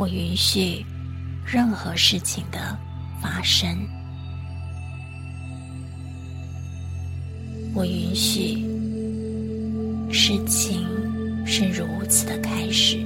[0.00, 0.82] 我允许
[1.44, 2.74] 任何事情的
[3.20, 3.68] 发生，
[7.74, 8.64] 我允许
[10.10, 10.86] 事情
[11.44, 12.96] 是如此的开始，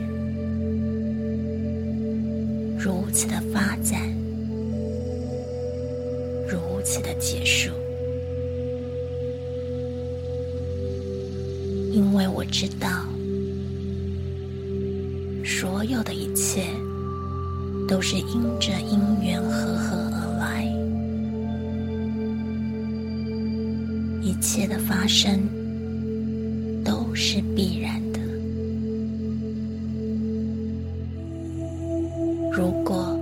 [2.78, 4.00] 如此的发展，
[6.48, 7.72] 如此的结束，
[11.90, 13.03] 因为我知道。
[15.44, 16.64] 所有的一切
[17.86, 20.64] 都是因着因缘和合而来，
[24.22, 25.38] 一切的发生
[26.82, 28.18] 都是必然的。
[32.50, 33.14] 如果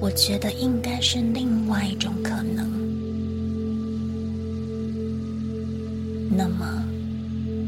[0.00, 2.70] 我觉得应该是另外一种可能，
[6.30, 6.84] 那么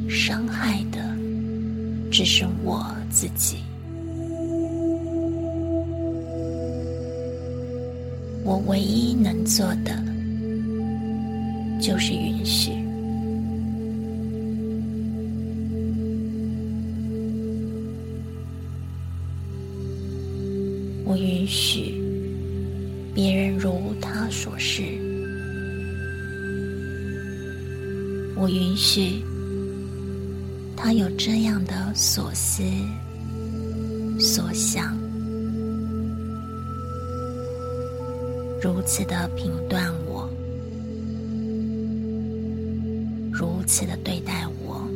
[0.09, 1.01] 伤害的
[2.13, 2.87] 只是我
[3.21, 3.59] 自己。
[8.43, 9.93] 我唯一能做的，
[11.79, 12.73] 就是允许。
[21.05, 22.01] 我允许
[23.15, 24.83] 别人如他所示。
[28.35, 29.23] 我允许
[30.75, 32.63] 他有这样的所思
[34.21, 34.95] 所想。
[38.63, 40.29] 如此的评断我，
[43.33, 44.87] 如此的对待我，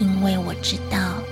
[0.00, 1.22] 因为我知道，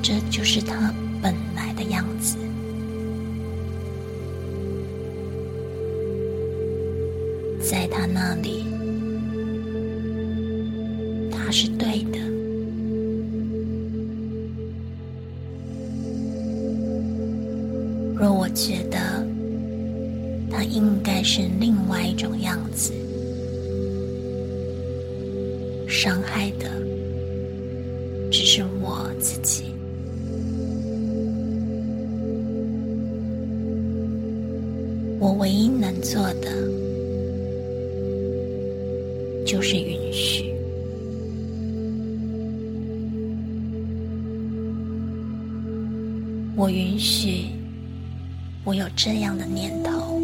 [0.00, 2.36] 这就是他本来的样子，
[7.70, 8.64] 在他那里，
[11.30, 12.18] 他是对的。
[18.18, 18.98] 若我觉得
[20.50, 22.92] 他应该是另外一种样子，
[25.86, 26.68] 伤害的
[28.32, 29.66] 只是我自己。
[35.20, 36.50] 我唯一能做的
[39.50, 40.44] 就是允许。
[46.56, 47.46] 我允许。
[48.62, 50.20] 我有这样的念头，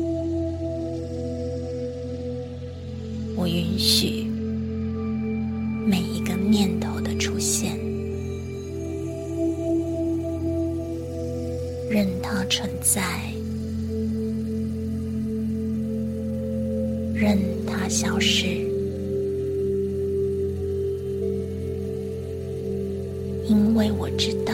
[3.34, 4.26] 我允许
[5.88, 7.76] 每一个念头的出现，
[11.90, 13.02] 任它存在，
[17.14, 18.68] 任它消失，
[23.48, 24.52] 因为我知道。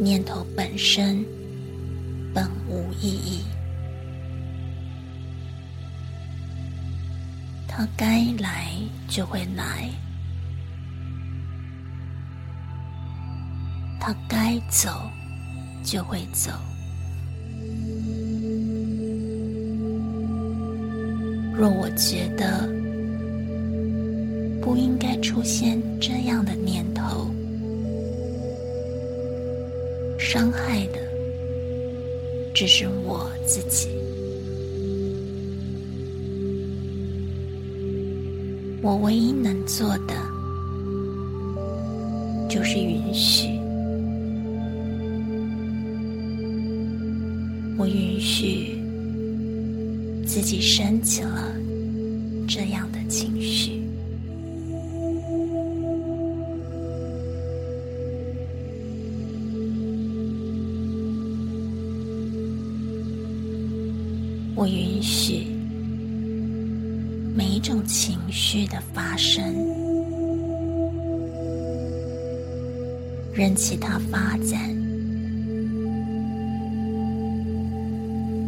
[0.00, 1.24] 念头本身
[2.34, 3.44] 本无意义，
[7.68, 8.72] 它该来
[9.06, 9.88] 就会来，
[14.00, 14.90] 它该走
[15.84, 16.50] 就会走。
[21.54, 22.68] 若我觉得
[24.62, 27.26] 不应该出现这样的念头，
[30.16, 31.00] 伤害的
[32.54, 33.88] 只是我自己。
[38.80, 40.14] 我唯一能做的
[42.48, 43.48] 就是允许。
[47.78, 48.78] 我允许
[50.24, 51.52] 自己升起了
[52.46, 52.88] 这样
[64.54, 65.46] 我允许
[67.34, 69.42] 每一种情绪的发生，
[73.32, 74.60] 任其它发展，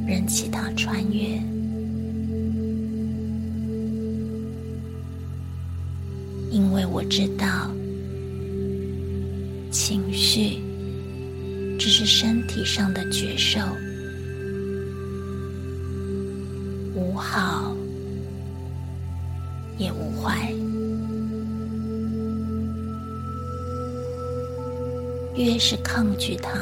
[0.06, 1.24] 任其它穿越，
[6.50, 7.70] 因为我知道，
[9.70, 10.58] 情绪
[11.78, 13.58] 只是身体上的觉受。
[17.14, 17.72] 无好
[19.78, 20.52] 也无坏。
[25.36, 26.52] 越是抗拒它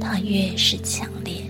[0.00, 1.42] 它越是强烈。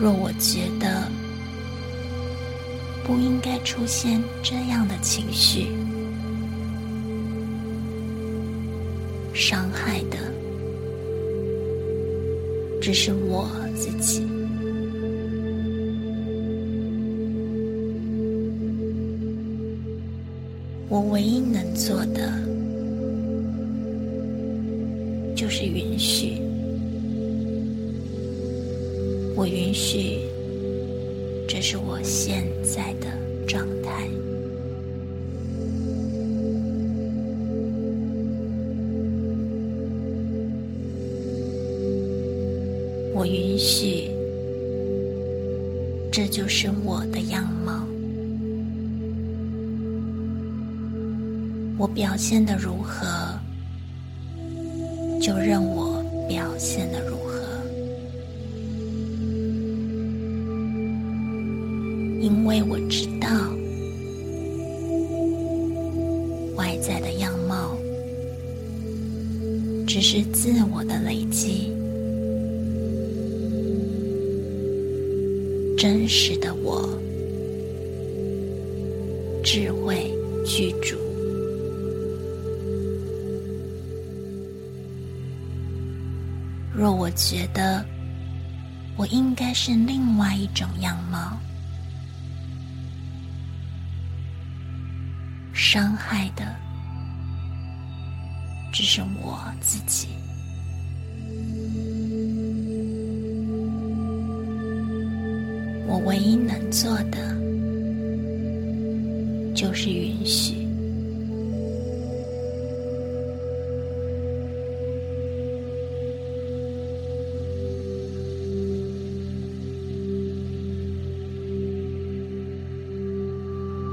[0.00, 1.08] 若我觉得
[3.04, 5.68] 不应该出现这样的情绪
[9.34, 10.16] 伤害的
[12.80, 14.22] 只是我自己。
[20.88, 22.30] 我唯一能做的，
[25.34, 26.40] 就是允许。
[29.34, 30.20] 我允许，
[31.48, 33.08] 这是我现在的
[33.48, 34.08] 状态。
[43.16, 44.10] 我允许，
[46.10, 47.86] 这就是我的样貌。
[51.78, 53.06] 我表现的如何，
[55.20, 57.40] 就任我表现的如何，
[62.20, 63.28] 因为我知道，
[66.56, 67.76] 外在的样貌
[69.86, 71.70] 只是自我的累积，
[75.86, 76.80] 真实的我，
[79.44, 80.10] 智慧
[80.46, 80.96] 具足。
[86.74, 87.84] 若我觉得
[88.96, 91.38] 我应该是另外一种样貌，
[95.52, 96.56] 伤害的
[98.72, 100.08] 只是我自己。
[105.86, 107.18] 我唯一能做的
[109.54, 110.54] 就是允许。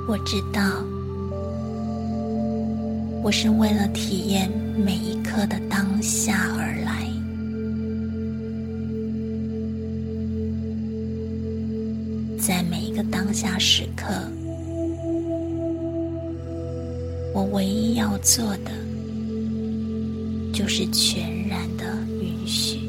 [0.07, 0.83] 我知道，
[3.23, 6.81] 我是为了体验每一刻的当下而
[12.41, 14.07] 在每一个当下时刻，
[17.35, 18.71] 我唯一要做的
[20.51, 21.85] 就是全然的
[22.19, 22.79] 允许，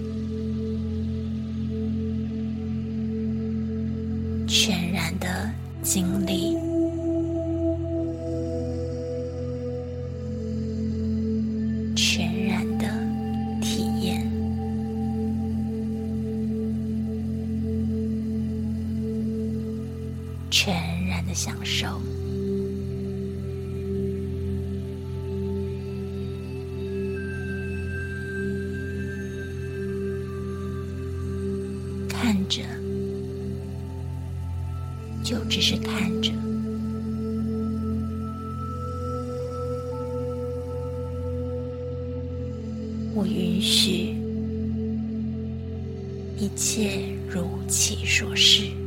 [4.49, 5.51] 全然的
[5.83, 6.42] 经历。
[20.65, 22.01] 全然的享受，
[32.09, 32.63] 看着，
[35.25, 36.31] 就只是看着，
[43.17, 44.15] 我允许
[46.39, 48.82] 一切如其所是。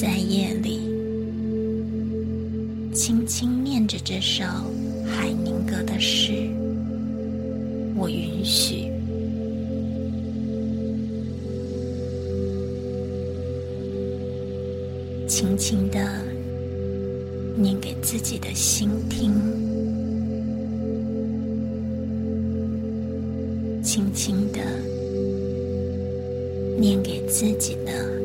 [0.00, 0.80] 在夜里，
[2.94, 4.42] 轻轻念着这首
[5.04, 6.32] 海宁格的诗，
[7.94, 8.90] 我允许，
[15.28, 16.00] 轻轻的
[17.54, 19.34] 念给自己的心听，
[23.82, 24.60] 轻轻的
[26.78, 28.19] 念给自己的。